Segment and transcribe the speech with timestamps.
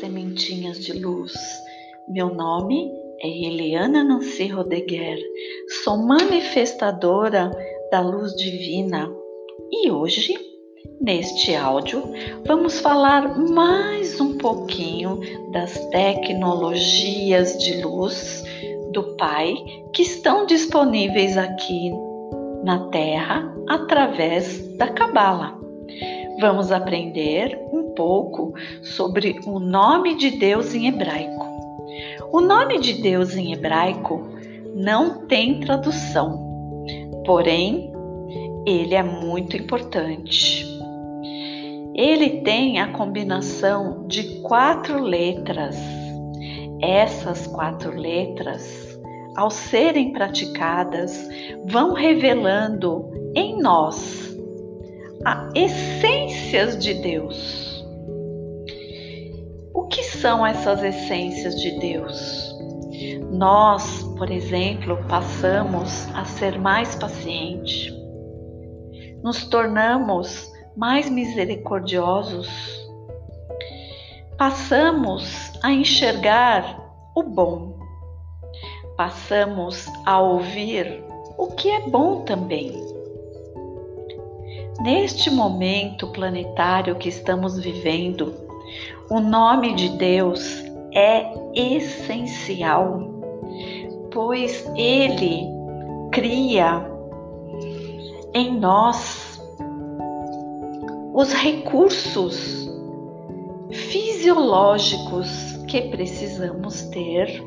[0.00, 1.34] sementinhas de luz.
[2.08, 2.90] Meu nome
[3.20, 5.18] é Eliana Nancy Rodeguer,
[5.82, 7.50] sou manifestadora
[7.90, 9.10] da luz divina
[9.72, 10.34] e hoje,
[11.00, 12.02] neste áudio,
[12.46, 15.20] vamos falar mais um pouquinho
[15.52, 18.44] das tecnologias de luz
[18.92, 19.54] do Pai
[19.92, 21.90] que estão disponíveis aqui
[22.62, 25.58] na Terra através da Cabala.
[26.40, 31.44] Vamos aprender um pouco sobre o nome de Deus em hebraico.
[32.32, 34.24] O nome de Deus em hebraico
[34.72, 36.84] não tem tradução,
[37.26, 37.92] porém,
[38.64, 40.64] ele é muito importante.
[41.92, 45.76] Ele tem a combinação de quatro letras.
[46.80, 48.96] Essas quatro letras,
[49.34, 51.28] ao serem praticadas,
[51.66, 54.38] vão revelando em nós
[55.24, 57.67] a essências de Deus
[59.90, 62.56] que são essas essências de Deus?
[63.30, 67.92] Nós, por exemplo, passamos a ser mais pacientes,
[69.22, 72.48] nos tornamos mais misericordiosos,
[74.36, 76.80] passamos a enxergar
[77.14, 77.78] o bom,
[78.96, 81.02] passamos a ouvir
[81.36, 82.72] o que é bom também.
[84.80, 88.47] Neste momento planetário que estamos vivendo,
[89.10, 93.00] o nome de Deus é essencial,
[94.12, 95.46] pois ele
[96.12, 96.86] cria
[98.34, 99.40] em nós
[101.14, 102.68] os recursos
[103.72, 107.42] fisiológicos que precisamos ter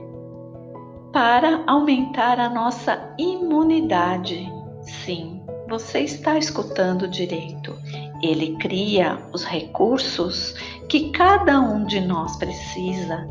[1.11, 4.51] para aumentar a nossa imunidade.
[4.81, 7.75] Sim, você está escutando direito.
[8.21, 10.53] Ele cria os recursos
[10.87, 13.27] que cada um de nós precisa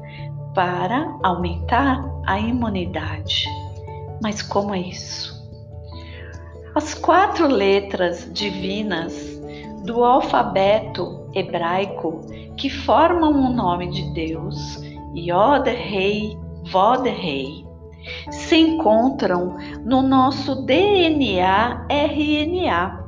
[0.54, 3.46] para aumentar a imunidade.
[4.22, 5.40] Mas como é isso?
[6.74, 9.40] As quatro letras divinas
[9.84, 12.26] do alfabeto hebraico
[12.56, 14.80] que formam o nome de Deus,
[15.14, 16.36] Yod, Rei,
[16.70, 17.66] Vod, Rei,
[18.30, 22.99] se encontram no nosso DNA RNA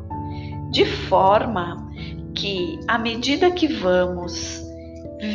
[0.72, 1.87] de forma
[2.34, 4.59] que, à medida que vamos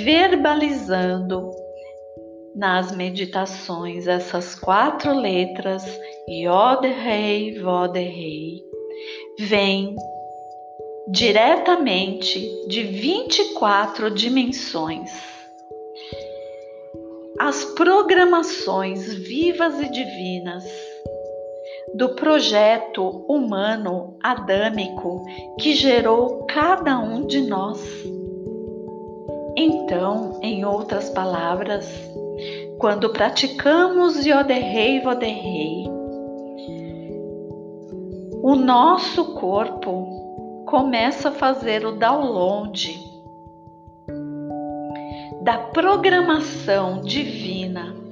[0.03, 1.51] verbalizando
[2.55, 5.83] nas meditações essas quatro letras,
[6.27, 8.63] Yod Rei, Vod Rei,
[9.39, 9.95] vem
[11.07, 15.11] diretamente de 24 dimensões.
[17.39, 20.65] As programações vivas e divinas
[21.95, 25.25] do projeto humano adâmico
[25.59, 27.81] que gerou cada um de nós.
[29.55, 31.87] Então, em outras palavras,
[32.77, 35.85] quando praticamos Yoderrei Voderrei,
[38.43, 42.99] o nosso corpo começa a fazer o download
[45.41, 48.06] da programação divina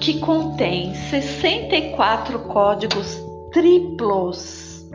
[0.00, 3.22] que contém 64 códigos
[3.52, 4.88] triplos,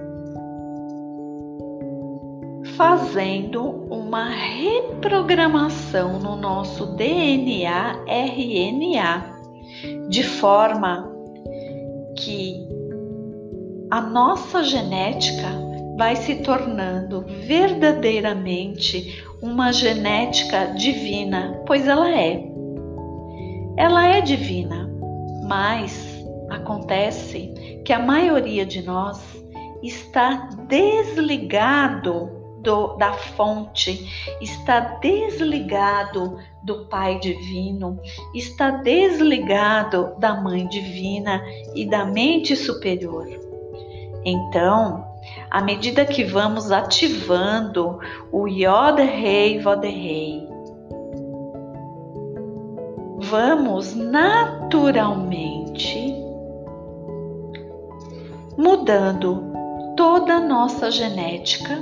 [2.75, 9.39] fazendo uma reprogramação no nosso DNA RNA,
[10.09, 11.09] de forma
[12.17, 12.67] que
[13.91, 15.47] a nossa genética
[15.97, 22.43] vai se tornando verdadeiramente uma genética divina, pois ela é.
[23.77, 24.88] Ela é divina.
[25.49, 29.19] Mas acontece que a maioria de nós
[29.81, 32.29] está desligado
[32.59, 34.07] do, da fonte,
[34.39, 37.99] está desligado do Pai Divino,
[38.35, 41.43] está desligado da Mãe Divina
[41.73, 43.25] e da mente superior.
[44.23, 45.03] Então,
[45.49, 47.97] à medida que vamos ativando
[48.31, 50.47] o Yod Rei Vod Rei,
[53.29, 56.15] vamos naturalmente
[58.57, 59.43] mudando
[59.95, 61.77] toda a nossa genética,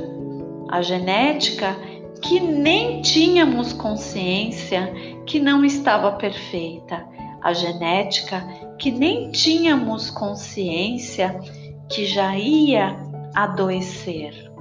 [0.69, 1.73] a genética
[2.21, 4.93] que nem tínhamos consciência
[5.25, 7.07] que não estava perfeita,
[7.41, 8.45] a genética
[8.77, 11.39] que nem tínhamos consciência
[11.87, 12.93] que já ia
[13.33, 14.51] adoecer.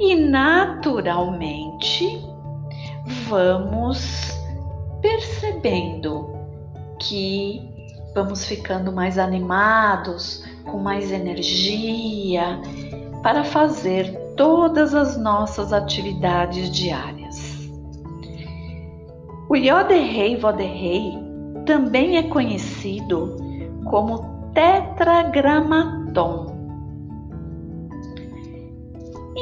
[0.00, 2.20] E naturalmente
[3.28, 4.41] vamos
[5.02, 6.30] percebendo
[6.98, 7.60] que
[8.14, 12.60] vamos ficando mais animados, com mais energia
[13.22, 17.68] para fazer todas as nossas atividades diárias.
[19.48, 21.18] O Yoderrei Voderrei
[21.66, 23.36] também é conhecido
[23.84, 26.51] como tetragramaton.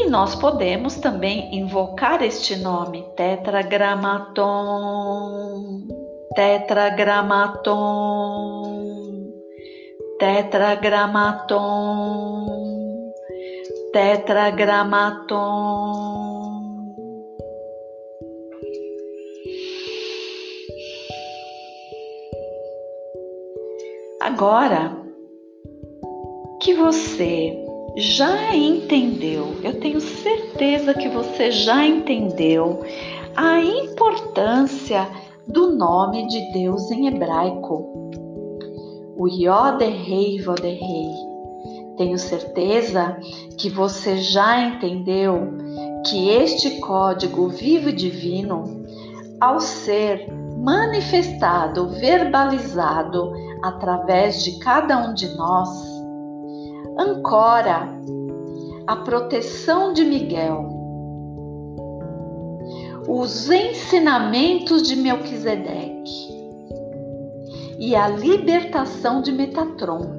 [0.00, 5.86] E nós podemos também invocar este nome, tetragramaton,
[6.34, 9.30] tetragramaton,
[10.18, 13.12] tetragramaton,
[13.92, 16.00] tetragramaton.
[24.22, 24.96] Agora
[26.62, 32.84] que você já entendeu, eu tenho certeza que você já entendeu
[33.36, 35.08] a importância
[35.46, 38.10] do nome de Deus em hebraico.
[39.16, 41.30] O Yod-Rei Vod-Rei.
[41.96, 43.18] Tenho certeza
[43.58, 45.52] que você já entendeu
[46.06, 48.86] que este código vivo e divino,
[49.38, 53.32] ao ser manifestado, verbalizado
[53.62, 55.99] através de cada um de nós,
[56.98, 57.88] ancora
[58.86, 60.68] a proteção de Miguel,
[63.08, 66.30] os ensinamentos de Melquisedeque
[67.78, 70.18] e a libertação de Metatron,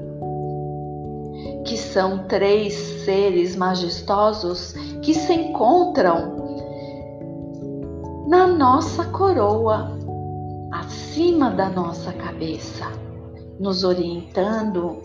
[1.65, 2.73] que são três
[3.05, 6.41] seres majestosos que se encontram
[8.27, 9.97] na nossa coroa,
[10.71, 13.01] acima da nossa cabeça
[13.61, 14.97] nos orientando,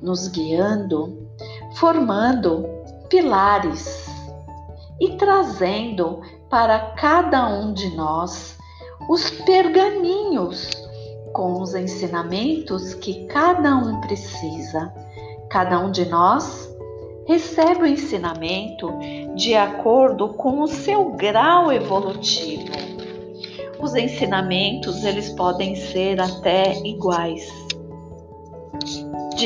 [0.00, 1.28] nos guiando,
[1.76, 2.66] formando
[3.08, 4.06] pilares
[5.00, 8.56] e trazendo para cada um de nós
[9.08, 10.70] os pergaminhos
[11.32, 14.94] com os ensinamentos que cada um precisa.
[15.50, 16.72] Cada um de nós
[17.26, 18.90] recebe o ensinamento
[19.34, 22.72] de acordo com o seu grau evolutivo.
[23.80, 27.52] Os ensinamentos eles podem ser até iguais,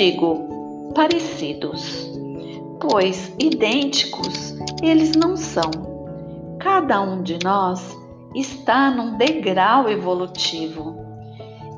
[0.00, 2.08] Digo parecidos,
[2.80, 5.68] pois idênticos eles não são.
[6.60, 7.98] Cada um de nós
[8.32, 10.94] está num degrau evolutivo.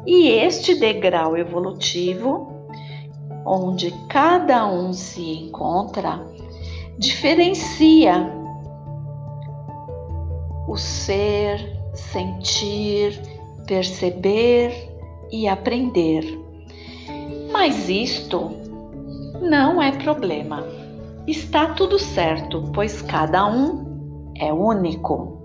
[0.04, 2.46] E este degrau evolutivo,
[3.46, 6.20] onde cada um se encontra,
[6.98, 8.30] diferencia
[10.68, 11.58] o ser,
[11.94, 13.18] sentir,
[13.66, 14.74] perceber
[15.32, 16.39] e aprender.
[17.62, 18.52] Mas isto
[19.38, 20.64] não é problema.
[21.26, 25.38] Está tudo certo, pois cada um é único.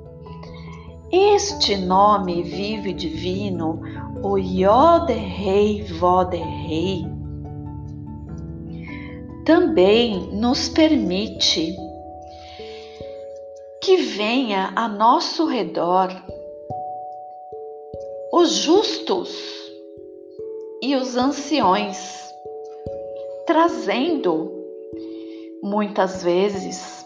[1.11, 3.81] Este nome vivo e divino,
[4.23, 7.05] o Yod-Rei Vod-Rei,
[9.43, 11.75] também nos permite
[13.83, 16.15] que venha a nosso redor
[18.31, 19.64] os justos
[20.85, 22.31] e os anciões,
[23.47, 24.51] trazendo
[25.63, 27.03] muitas vezes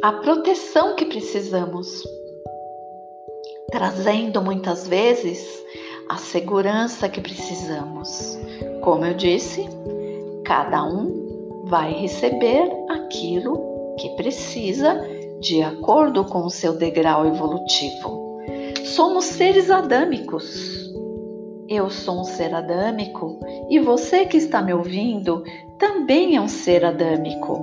[0.00, 2.04] a proteção que precisamos,
[3.72, 5.44] trazendo muitas vezes
[6.08, 8.38] a segurança que precisamos.
[8.82, 9.68] Como eu disse,
[10.44, 15.00] cada um vai receber aquilo que precisa
[15.40, 18.38] de acordo com o seu degrau evolutivo.
[18.84, 20.91] Somos seres adâmicos
[21.72, 25.42] eu sou um ser adâmico e você que está me ouvindo
[25.78, 27.58] também é um ser adâmico.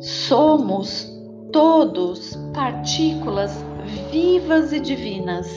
[0.00, 1.06] Somos
[1.52, 3.52] todos partículas
[4.10, 5.48] vivas e divinas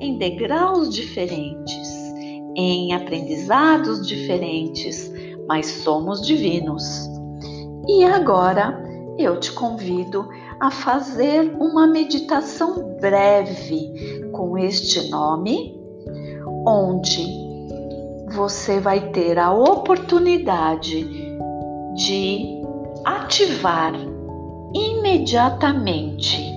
[0.00, 1.88] em degraus diferentes,
[2.56, 5.12] em aprendizados diferentes,
[5.46, 7.08] mas somos divinos.
[7.86, 8.82] E agora
[9.16, 13.92] eu te convido a fazer uma meditação breve
[14.32, 15.81] com este nome
[16.66, 17.26] onde
[18.34, 21.04] você vai ter a oportunidade
[21.94, 22.62] de
[23.04, 23.92] ativar
[24.74, 26.52] imediatamente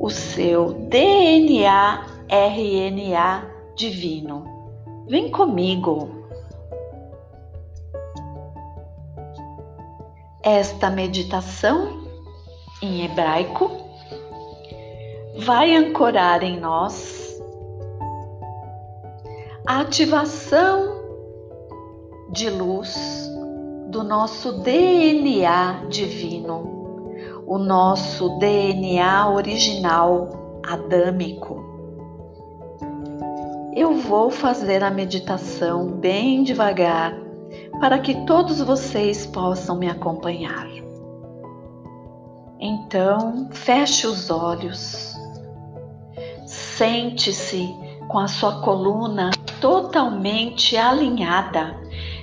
[0.00, 4.44] o seu DNA RNA divino.
[5.08, 6.10] Vem comigo.
[10.42, 12.04] Esta meditação
[12.82, 13.70] em hebraico
[15.38, 17.27] vai ancorar em nós
[19.68, 20.98] a ativação
[22.30, 23.30] de luz
[23.90, 27.12] do nosso DNA divino,
[27.46, 31.62] o nosso DNA original adâmico.
[33.76, 37.14] Eu vou fazer a meditação bem devagar
[37.78, 40.66] para que todos vocês possam me acompanhar.
[42.58, 45.14] Então, feche os olhos,
[46.78, 47.74] Sente-se
[48.08, 51.76] com a sua coluna totalmente alinhada,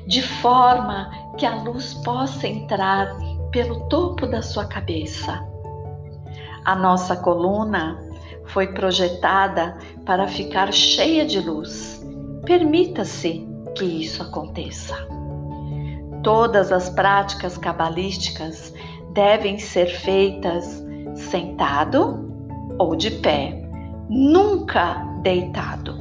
[0.08, 3.08] de forma que a luz possa entrar
[3.52, 5.44] pelo topo da sua cabeça.
[6.66, 7.98] A nossa coluna
[8.46, 12.04] foi projetada para ficar cheia de luz.
[12.46, 14.96] Permita-se que isso aconteça.
[16.24, 18.74] Todas as práticas cabalísticas
[19.14, 20.84] devem ser feitas
[21.16, 22.26] sentado
[22.78, 23.64] ou de pé,
[24.10, 25.95] nunca deitado,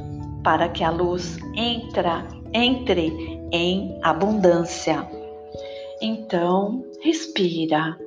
[0.45, 2.23] para que a luz entra,
[2.53, 3.11] entre
[3.51, 5.03] em abundância.
[5.99, 7.97] Então, respira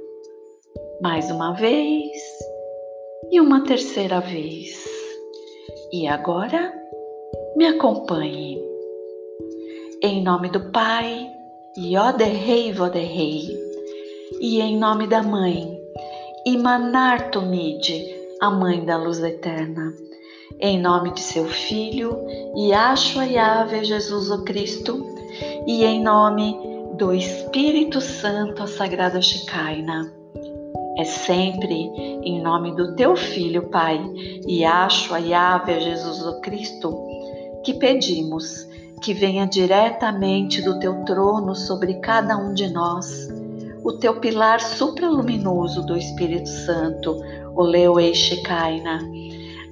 [1.02, 2.12] mais uma vez
[3.32, 4.86] e uma terceira vez.
[5.92, 6.72] E agora,
[7.56, 8.62] me acompanhe.
[10.00, 11.28] Em nome do Pai,
[11.76, 13.48] Yoderrei Voderrei,
[14.40, 15.76] e em nome da Mãe,
[16.46, 18.00] Imanartomide,
[18.40, 20.07] a Mãe da Luz Eterna.
[20.60, 22.18] Em nome de seu Filho,
[22.56, 25.04] Yahshua Yahvé Jesus o Cristo,
[25.66, 26.56] e em nome
[26.96, 30.10] do Espírito Santo, a Sagrada Shekinah.
[30.96, 31.74] É sempre
[32.24, 34.00] em nome do teu Filho, Pai,
[34.48, 36.96] Yahshua Yahvé Jesus o Cristo,
[37.64, 38.66] que pedimos
[39.02, 43.28] que venha diretamente do teu trono sobre cada um de nós
[43.88, 47.16] o teu pilar supraluminoso do Espírito Santo,
[47.54, 49.00] o Leo Shekinah,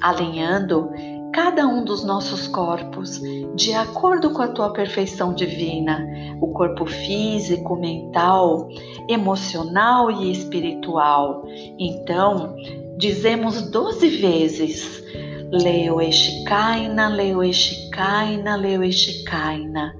[0.01, 0.91] alinhando
[1.33, 3.21] cada um dos nossos corpos
[3.55, 6.07] de acordo com a tua perfeição divina,
[6.41, 8.69] o corpo físico, mental,
[9.09, 11.45] emocional e espiritual.
[11.79, 12.57] Então,
[12.97, 15.05] dizemos doze vezes:
[15.51, 19.95] Leo Eshikaina, Leo Eshikaina, Leo Eshikaina,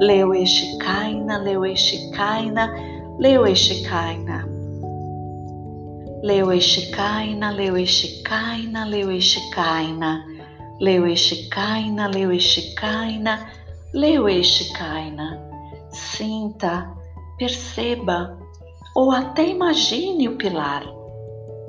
[0.00, 2.72] Leo Eshikaina, Leo Eshikaina,
[3.18, 4.47] Leueshikaina.
[6.28, 10.26] Leueshikaina, Leueshikaina, Leueshikaina.
[10.78, 13.48] Leueshikaina, Leueshikaina,
[13.94, 15.40] Leueshikaina.
[15.88, 16.94] Sinta,
[17.38, 18.38] perceba
[18.94, 20.84] ou até imagine o pilar,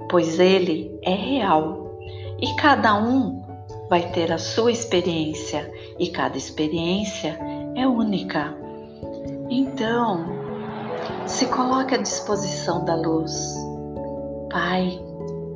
[0.10, 1.98] pois ele é real
[2.42, 3.42] e cada um
[3.90, 7.40] vai ter a sua experiência e cada experiência
[7.78, 8.54] é única.
[9.50, 10.26] Então,
[11.26, 13.69] se coloque à disposição da luz.
[14.50, 15.00] Pai,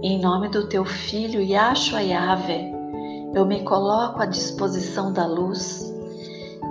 [0.03, 2.71] em nome do teu filho Yahshua Yahvé,
[3.33, 5.91] eu me coloco à disposição da luz.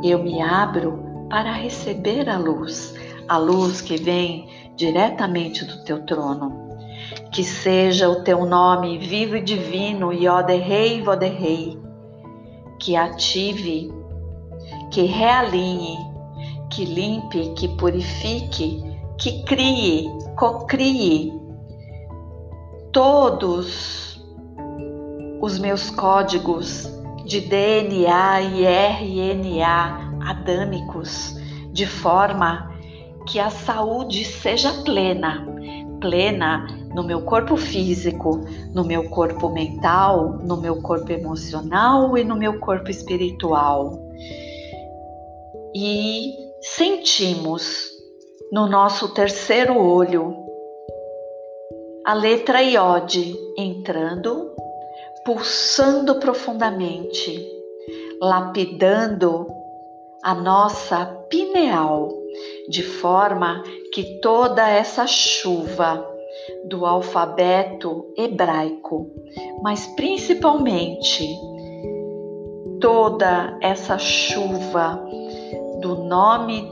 [0.05, 2.95] Eu me abro para receber a luz,
[3.27, 6.77] a luz que vem diretamente do teu trono.
[7.33, 11.77] Que seja o teu nome vivo e divino, Yoderrei Voderrei,
[12.79, 13.93] que ative,
[14.93, 15.99] que realinhe,
[16.71, 18.81] que limpe, que purifique,
[19.19, 21.42] que crie, cocrie
[22.93, 24.23] todos
[25.41, 26.89] os meus códigos
[27.25, 31.35] de DNA e RNA adâmicos,
[31.73, 32.71] de forma
[33.27, 35.47] que a saúde seja plena,
[36.01, 38.45] plena no meu corpo físico,
[38.75, 43.99] no meu corpo mental, no meu corpo emocional e no meu corpo espiritual.
[45.75, 47.91] E sentimos
[48.53, 50.42] no nosso terceiro olho
[52.05, 54.51] a letra iode entrando,
[55.25, 57.49] pulsando profundamente,
[58.21, 59.47] lapidando
[60.23, 62.09] a nossa pineal,
[62.69, 66.05] de forma que toda essa chuva
[66.65, 69.09] do alfabeto hebraico,
[69.63, 71.25] mas principalmente
[72.81, 75.01] toda essa chuva
[75.81, 76.69] do nome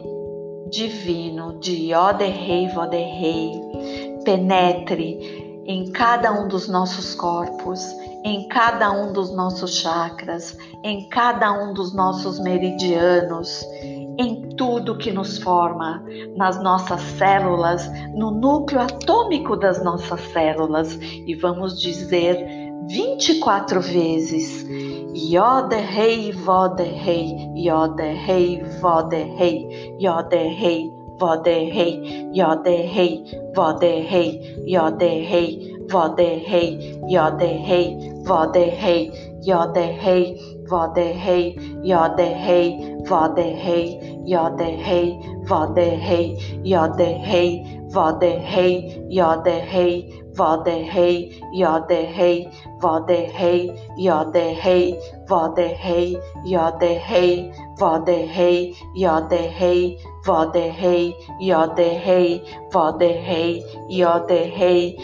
[0.69, 3.70] divino de Yoderrei Voderrei
[4.25, 7.81] penetre em cada um dos nossos corpos,
[8.25, 13.65] em cada um dos nossos chakras, em cada um dos nossos meridianos,
[14.19, 16.05] em tudo que nos forma,
[16.37, 22.45] nas nossas células, no núcleo atômico das nossas células, e vamos dizer
[22.89, 24.67] 24 vezes
[25.13, 31.93] Yode rei, vode rei, yode rei, vode rei, yode rei, vode rei,
[32.33, 33.25] yode rei,
[33.55, 37.87] vode rei, yode rei, vode rei, yode rei,
[50.31, 52.49] vode rei, yode rei,
[55.29, 64.97] vode rei, yode rei, vode rei, yode rei, Voderrei, Ioderrei, Voderrei, Ioderrei,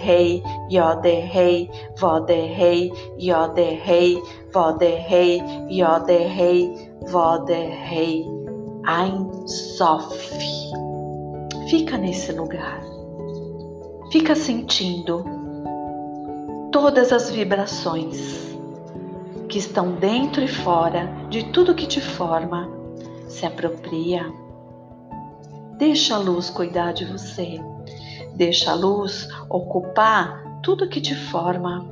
[0.00, 4.22] rei, Ioderrei, Voderrei, Ioderrei,
[4.52, 8.26] Voderrei, Ioderrei, Voderrei,
[8.86, 10.30] Ein Sof.
[11.68, 12.82] Fica nesse lugar.
[14.12, 15.24] Fica sentindo
[16.70, 18.54] todas as vibrações
[19.48, 22.83] que estão dentro e fora de tudo que te forma
[23.34, 24.32] se apropria.
[25.76, 27.60] Deixa a luz cuidar de você.
[28.36, 31.84] Deixa a luz ocupar tudo que te forma.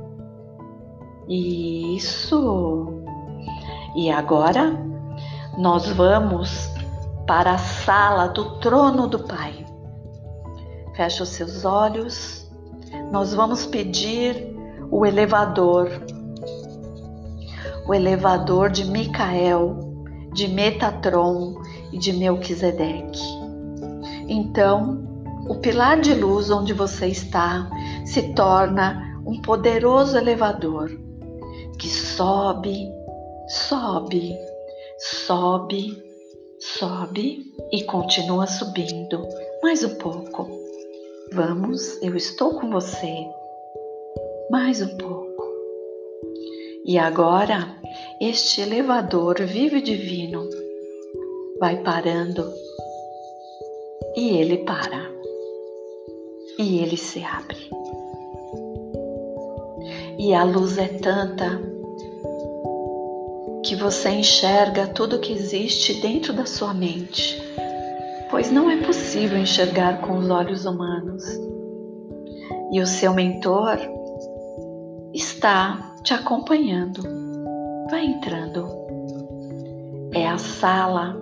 [1.27, 2.93] Isso.
[3.93, 4.71] E agora
[5.57, 6.69] nós vamos
[7.27, 9.65] para a sala do trono do Pai.
[10.95, 12.49] Fecha os seus olhos.
[13.11, 14.55] Nós vamos pedir
[14.89, 15.89] o elevador
[17.85, 19.82] o elevador de Micael,
[20.33, 21.61] de Metatron
[21.91, 23.21] e de Melquisedeque.
[24.27, 25.03] Então,
[25.47, 27.69] o pilar de luz onde você está
[28.05, 30.89] se torna um poderoso elevador
[31.79, 32.89] que sobe,
[33.47, 34.37] sobe,
[34.97, 36.01] sobe,
[36.59, 39.27] sobe e continua subindo
[39.61, 40.47] mais um pouco.
[41.33, 43.25] Vamos, eu estou com você.
[44.49, 45.32] Mais um pouco.
[46.85, 47.77] E agora,
[48.19, 50.49] este elevador vivo e divino
[51.57, 52.51] vai parando
[54.17, 55.09] e ele para
[56.59, 57.69] e ele se abre.
[60.19, 61.61] E a luz é tanta
[63.63, 67.41] que você enxerga tudo que existe dentro da sua mente,
[68.29, 71.23] pois não é possível enxergar com os olhos humanos.
[72.73, 73.79] E o seu mentor
[75.13, 77.01] está te acompanhando.
[77.89, 78.67] Vai entrando.
[80.13, 81.17] É a sala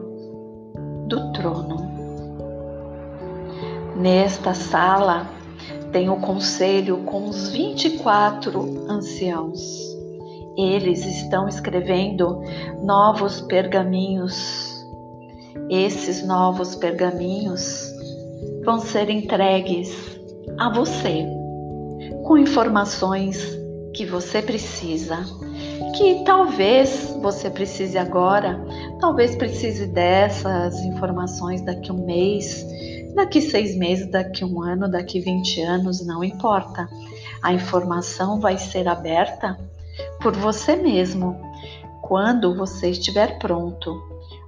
[1.07, 1.91] do trono.
[3.95, 5.29] Nesta sala
[5.91, 9.61] tem o conselho com os 24 anciãos.
[10.57, 12.41] Eles estão escrevendo
[12.81, 14.83] novos pergaminhos.
[15.69, 17.87] Esses novos pergaminhos
[18.65, 20.19] vão ser entregues
[20.57, 21.25] a você
[22.23, 23.60] com informações
[23.93, 25.17] que você precisa,
[25.95, 28.59] que talvez você precise agora,
[28.99, 32.65] talvez precise dessas informações daqui um mês,
[33.15, 36.87] daqui seis meses, daqui um ano, daqui 20 anos, não importa.
[37.41, 39.57] A informação vai ser aberta
[40.21, 41.39] por você mesmo
[42.01, 44.01] quando você estiver pronto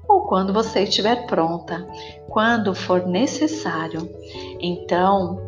[0.08, 1.88] ou quando você estiver pronta,
[2.29, 4.10] quando for necessário.
[4.60, 5.39] Então,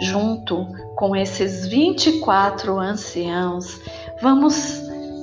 [0.00, 0.66] junto
[1.00, 3.80] com esses 24 anciãos,
[4.20, 4.82] vamos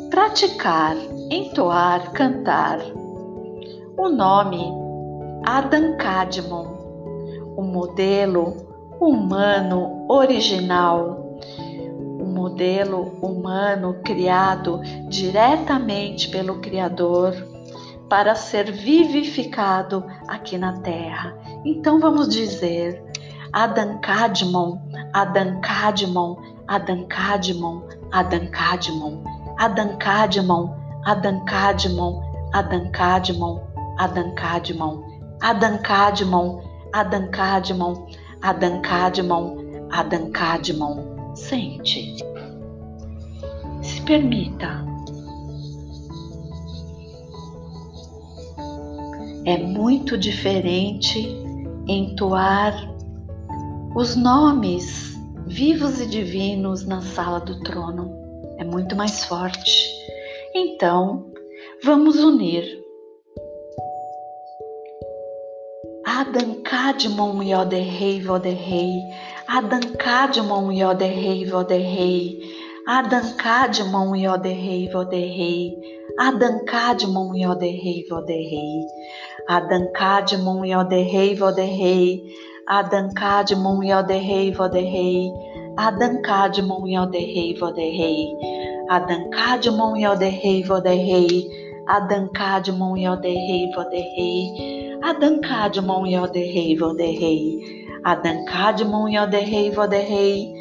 [0.10, 0.98] praticar,
[1.30, 2.80] entoar, cantar
[3.96, 4.74] o nome
[5.46, 6.66] Adam Kadmon,
[7.56, 8.56] o modelo
[9.00, 11.38] humano original,
[12.20, 17.36] o modelo humano criado diretamente pelo Criador
[18.10, 21.38] para ser vivificado aqui na Terra.
[21.64, 23.07] Então vamos dizer
[23.58, 24.70] Adancadmon,
[25.16, 26.38] Adancadmon,
[26.70, 27.76] Adancadmon,
[28.14, 29.16] Adancadmon,
[29.58, 30.64] Adancadmon,
[31.08, 32.14] Adancadmon,
[32.54, 33.56] Adancadmon,
[33.98, 34.96] Adancadmon,
[35.42, 36.62] Adancadmon,
[36.94, 41.36] Adancadmon, Adancadmon, Adancadmon.
[41.36, 42.16] Sente.
[43.82, 44.86] Se permita.
[49.46, 51.36] É muito diferente
[51.88, 52.97] entoar
[53.98, 58.16] os nomes vivos e divinos na sala do trono.
[58.60, 59.90] É muito mais forte.
[60.54, 61.26] Então,
[61.84, 62.64] vamos unir.
[66.06, 69.02] Adam Kadmon Yoderrei Voderrei,
[69.48, 72.40] Adam Kadmon Yoderrei Voderrei,
[72.88, 75.72] Adam Kadmon Yoderrei Voderrei,
[76.20, 78.86] Adam Kadmon Yoderrei Voderrei,
[79.48, 82.22] Adam Kadmon Yoderrei Voderrei,
[82.70, 85.32] Adancadmon Yoderrei Voderrei,
[85.78, 88.36] Adancadmon Yoderrei Voderrei,
[88.90, 91.48] Adancadmon Yoderrei Voderrei,
[91.88, 97.64] Adancadmon Yoderrei Voderrei, Adancadmon Yoderrei Voderrei,
[98.04, 100.52] Adancadmon Yoderrei Voderrei,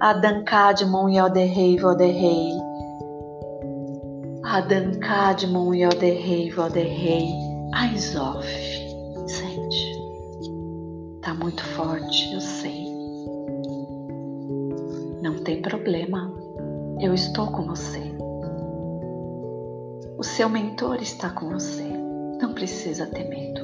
[0.00, 2.58] Adancadmon Yoderrei Voderrei,
[4.42, 7.30] Adancadmon Yoderrei Voderrei,
[7.72, 8.81] Aizof.
[11.32, 12.84] Tá muito forte, eu sei.
[15.22, 16.30] Não tem problema,
[17.00, 18.02] eu estou com você.
[20.18, 21.84] O seu mentor está com você.
[22.38, 23.62] Não precisa ter medo.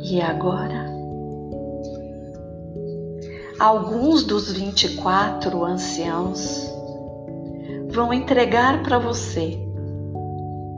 [0.00, 0.86] E agora?
[3.58, 6.72] Alguns dos 24 anciãos
[7.88, 9.58] vão entregar para você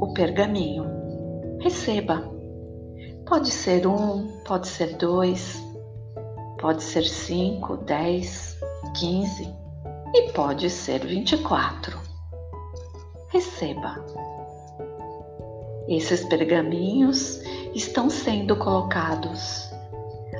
[0.00, 0.86] o pergaminho.
[1.60, 2.39] Receba.
[3.30, 5.64] Pode ser um, pode ser dois,
[6.60, 8.58] pode ser cinco, dez,
[8.98, 9.48] quinze
[10.12, 11.96] e pode ser vinte e quatro.
[13.28, 14.04] Receba.
[15.86, 17.40] Esses pergaminhos
[17.72, 19.70] estão sendo colocados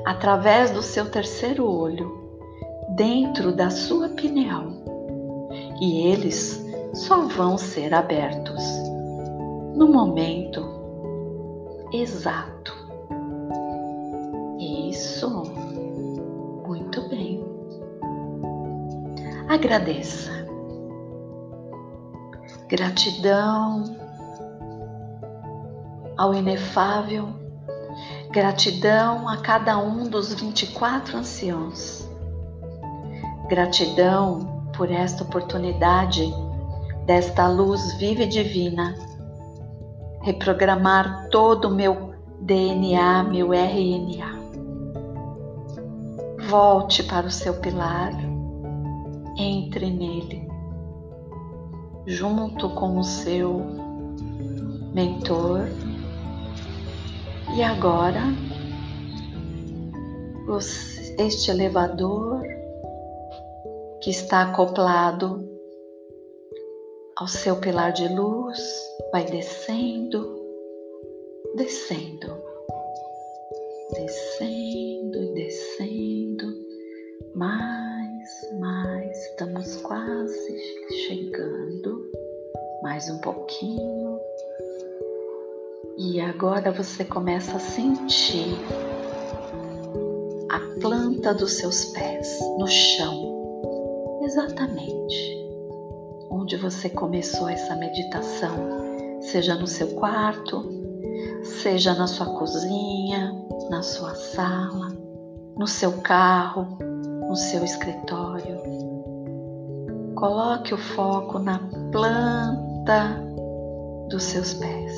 [0.03, 2.11] através do seu terceiro olho
[2.97, 4.65] dentro da sua pineal
[5.79, 6.61] e eles
[6.93, 8.61] só vão ser abertos
[9.77, 10.61] no momento
[11.93, 12.80] exato.
[15.01, 15.27] Isso,
[16.67, 17.43] muito bem.
[19.49, 20.29] Agradeça.
[22.67, 23.83] Gratidão
[26.15, 27.29] ao inefável,
[28.29, 32.07] gratidão a cada um dos 24 anciãos
[33.49, 36.31] Gratidão por esta oportunidade
[37.07, 38.95] desta luz viva e divina.
[40.21, 44.40] Reprogramar todo o meu DNA, meu RNA.
[46.51, 48.11] Volte para o seu pilar,
[49.37, 50.49] entre nele,
[52.05, 53.61] junto com o seu
[54.93, 55.61] mentor.
[57.55, 58.19] E agora,
[61.17, 62.41] este elevador
[64.01, 65.49] que está acoplado
[67.15, 68.59] ao seu pilar de luz,
[69.13, 70.37] vai descendo,
[71.55, 72.50] descendo,
[73.93, 76.53] descendo e descendo,
[77.35, 80.57] mais, mais, estamos quase
[81.07, 82.09] chegando,
[82.83, 84.19] mais um pouquinho.
[85.97, 88.57] E agora você começa a sentir
[90.49, 95.41] a planta dos seus pés no chão exatamente
[96.41, 100.63] onde você começou essa meditação, seja no seu quarto,
[101.43, 103.40] seja na sua cozinha,
[103.71, 104.89] na sua sala,
[105.57, 108.59] no seu carro, no seu escritório.
[110.13, 111.57] Coloque o foco na
[111.89, 113.17] planta
[114.09, 114.93] dos seus pés.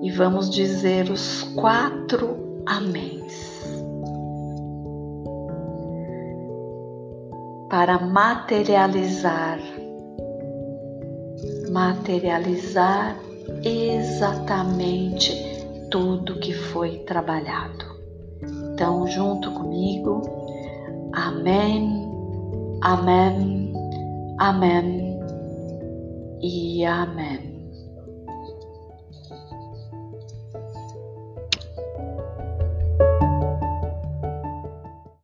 [0.00, 3.52] E vamos dizer os quatro améns.
[7.68, 9.58] para materializar,
[11.72, 13.16] materializar
[13.64, 15.53] exatamente
[15.94, 17.84] tudo que foi trabalhado.
[18.42, 20.22] Então, junto comigo,
[21.12, 22.10] Amém,
[22.82, 23.72] Amém,
[24.40, 25.20] Amém
[26.42, 27.33] e Amém.